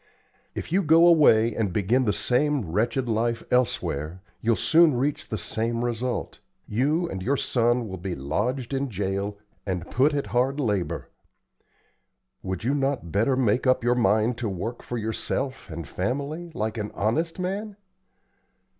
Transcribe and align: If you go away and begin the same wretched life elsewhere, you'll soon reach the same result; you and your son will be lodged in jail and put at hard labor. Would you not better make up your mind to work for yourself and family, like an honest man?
If 0.55 0.71
you 0.71 0.81
go 0.81 1.05
away 1.05 1.53
and 1.53 1.71
begin 1.71 2.05
the 2.05 2.11
same 2.11 2.71
wretched 2.71 3.07
life 3.07 3.43
elsewhere, 3.51 4.23
you'll 4.41 4.55
soon 4.55 4.95
reach 4.95 5.27
the 5.29 5.37
same 5.37 5.85
result; 5.85 6.39
you 6.67 7.07
and 7.07 7.21
your 7.21 7.37
son 7.37 7.87
will 7.87 7.99
be 7.99 8.15
lodged 8.15 8.73
in 8.73 8.89
jail 8.89 9.37
and 9.63 9.91
put 9.91 10.15
at 10.15 10.25
hard 10.33 10.59
labor. 10.59 11.09
Would 12.41 12.63
you 12.63 12.73
not 12.73 13.11
better 13.11 13.35
make 13.35 13.67
up 13.67 13.83
your 13.83 13.93
mind 13.93 14.39
to 14.39 14.49
work 14.49 14.81
for 14.81 14.97
yourself 14.97 15.69
and 15.69 15.87
family, 15.87 16.49
like 16.55 16.79
an 16.79 16.89
honest 16.95 17.37
man? 17.37 17.77